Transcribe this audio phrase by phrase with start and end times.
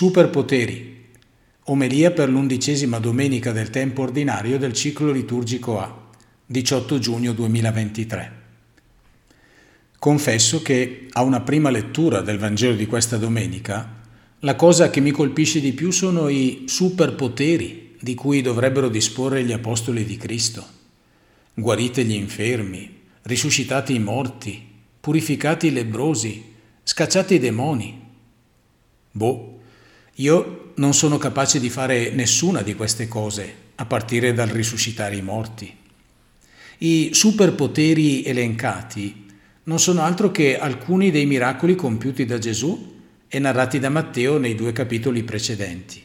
[0.00, 1.06] Superpoteri.
[1.64, 6.10] Omelia per l'undicesima domenica del tempo ordinario del ciclo liturgico A,
[6.46, 8.32] 18 giugno 2023.
[9.98, 14.04] Confesso che a una prima lettura del Vangelo di questa domenica,
[14.38, 19.50] la cosa che mi colpisce di più sono i superpoteri di cui dovrebbero disporre gli
[19.50, 20.64] apostoli di Cristo.
[21.54, 24.64] Guarite gli infermi, risuscitati i morti,
[25.00, 26.54] purificati i lebrosi,
[26.84, 28.00] scacciati i demoni.
[29.10, 29.57] Boh,
[30.20, 35.22] io non sono capace di fare nessuna di queste cose, a partire dal risuscitare i
[35.22, 35.72] morti.
[36.78, 39.26] I superpoteri elencati
[39.64, 42.96] non sono altro che alcuni dei miracoli compiuti da Gesù
[43.28, 46.02] e narrati da Matteo nei due capitoli precedenti.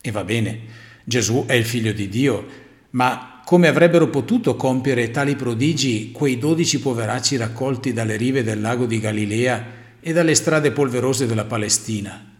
[0.00, 0.60] E va bene,
[1.04, 2.46] Gesù è il figlio di Dio,
[2.90, 8.86] ma come avrebbero potuto compiere tali prodigi quei dodici poveracci raccolti dalle rive del lago
[8.86, 9.66] di Galilea
[10.00, 12.31] e dalle strade polverose della Palestina?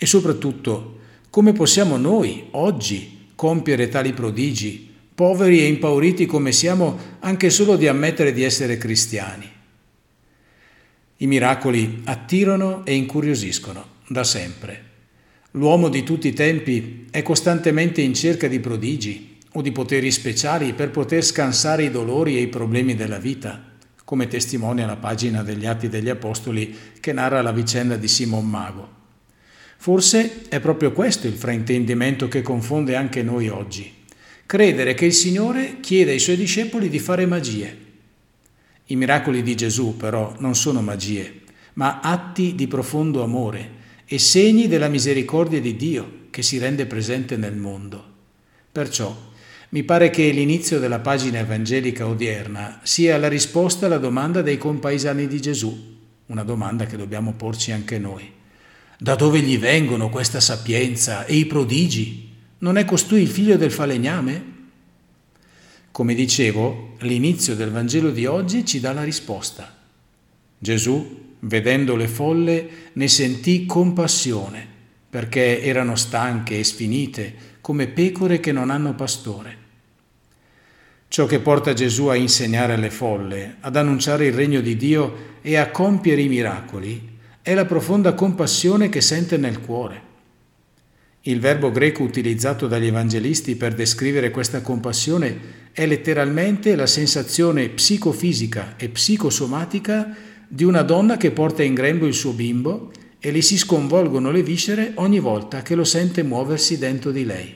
[0.00, 7.50] E soprattutto, come possiamo noi, oggi, compiere tali prodigi, poveri e impauriti come siamo, anche
[7.50, 9.50] solo di ammettere di essere cristiani?
[11.16, 14.84] I miracoli attirano e incuriosiscono da sempre.
[15.52, 20.74] L'uomo di tutti i tempi è costantemente in cerca di prodigi o di poteri speciali
[20.74, 23.60] per poter scansare i dolori e i problemi della vita,
[24.04, 28.97] come testimonia la pagina degli Atti degli Apostoli che narra la vicenda di Simon Mago.
[29.80, 33.94] Forse è proprio questo il fraintendimento che confonde anche noi oggi.
[34.44, 37.86] Credere che il Signore chiede ai suoi discepoli di fare magie.
[38.86, 41.42] I miracoli di Gesù però non sono magie,
[41.74, 47.36] ma atti di profondo amore e segni della misericordia di Dio che si rende presente
[47.36, 48.04] nel mondo.
[48.72, 49.16] Perciò
[49.68, 55.28] mi pare che l'inizio della pagina evangelica odierna sia la risposta alla domanda dei compaesani
[55.28, 58.37] di Gesù, una domanda che dobbiamo porci anche noi.
[59.00, 62.34] Da dove gli vengono questa sapienza e i prodigi?
[62.58, 64.56] Non è costui il figlio del falegname?
[65.92, 69.72] Come dicevo, l'inizio del Vangelo di oggi ci dà la risposta.
[70.58, 74.66] Gesù, vedendo le folle, ne sentì compassione,
[75.08, 79.56] perché erano stanche e sfinite, come pecore che non hanno pastore.
[81.06, 85.54] Ciò che porta Gesù a insegnare alle folle, ad annunciare il regno di Dio e
[85.56, 87.16] a compiere i miracoli,
[87.48, 90.02] è la profonda compassione che sente nel cuore.
[91.22, 98.74] Il verbo greco utilizzato dagli evangelisti per descrivere questa compassione è letteralmente la sensazione psicofisica
[98.76, 100.14] e psicosomatica
[100.46, 104.42] di una donna che porta in grembo il suo bimbo e le si sconvolgono le
[104.42, 107.54] viscere ogni volta che lo sente muoversi dentro di lei.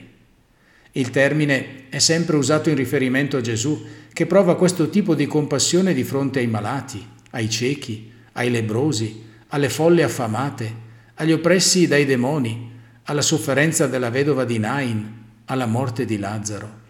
[0.93, 3.79] Il termine è sempre usato in riferimento a Gesù,
[4.11, 9.69] che prova questo tipo di compassione di fronte ai malati, ai ciechi, ai lebrosi, alle
[9.69, 10.75] folle affamate,
[11.15, 12.71] agli oppressi dai demoni,
[13.03, 16.81] alla sofferenza della vedova di Nain, alla morte di Lazzaro.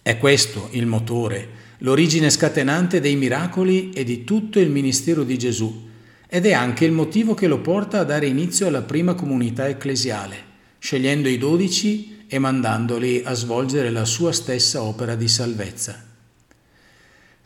[0.00, 1.48] È questo il motore,
[1.78, 5.86] l'origine scatenante dei miracoli e di tutto il ministero di Gesù
[6.26, 10.36] ed è anche il motivo che lo porta a dare inizio alla prima comunità ecclesiale,
[10.78, 16.07] scegliendo i dodici e mandandoli a svolgere la sua stessa opera di salvezza.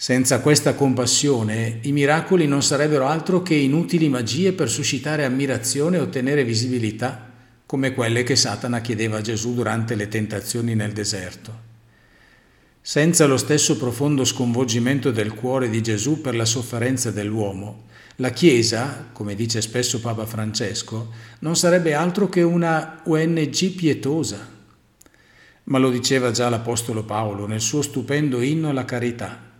[0.03, 6.01] Senza questa compassione i miracoli non sarebbero altro che inutili magie per suscitare ammirazione e
[6.01, 7.31] ottenere visibilità,
[7.65, 11.57] come quelle che Satana chiedeva a Gesù durante le tentazioni nel deserto.
[12.81, 17.85] Senza lo stesso profondo sconvolgimento del cuore di Gesù per la sofferenza dell'uomo,
[18.17, 24.49] la Chiesa, come dice spesso Papa Francesco, non sarebbe altro che una ONG pietosa.
[25.63, 29.51] Ma lo diceva già l'Apostolo Paolo nel suo stupendo inno alla carità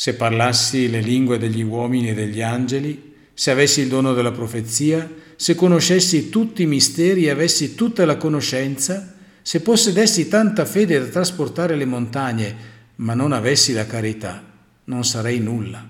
[0.00, 5.06] se parlassi le lingue degli uomini e degli angeli, se avessi il dono della profezia,
[5.36, 11.04] se conoscessi tutti i misteri e avessi tutta la conoscenza, se possedessi tanta fede da
[11.04, 12.56] trasportare le montagne,
[12.94, 14.42] ma non avessi la carità,
[14.84, 15.86] non sarei nulla.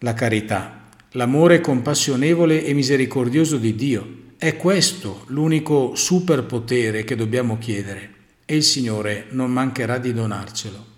[0.00, 8.10] La carità, l'amore compassionevole e misericordioso di Dio, è questo l'unico superpotere che dobbiamo chiedere
[8.44, 10.91] e il Signore non mancherà di donarcelo.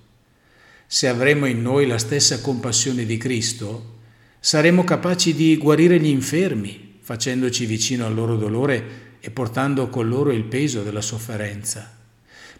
[0.95, 3.97] Se avremo in noi la stessa compassione di Cristo,
[4.39, 10.31] saremo capaci di guarire gli infermi, facendoci vicino al loro dolore e portando con loro
[10.31, 11.93] il peso della sofferenza.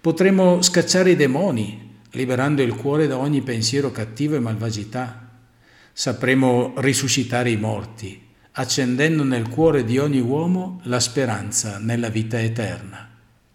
[0.01, 5.31] Potremo scacciare i demoni, liberando il cuore da ogni pensiero cattivo e malvagità.
[5.93, 8.21] Sapremo risuscitare i morti,
[8.51, 13.14] accendendo nel cuore di ogni uomo la speranza nella vita eterna.